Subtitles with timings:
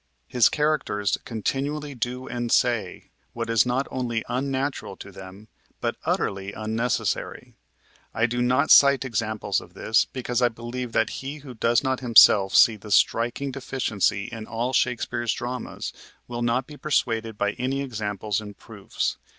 [0.27, 5.47] His characters continually do and say what is not only unnatural to them,
[5.79, 7.53] but utterly unnecessary.
[8.11, 11.99] I do not cite examples of this, because I believe that he who does not
[11.99, 15.93] himself see this striking deficiency in all Shakespeare's dramas
[16.27, 19.17] will not be persuaded by any examples and proofs.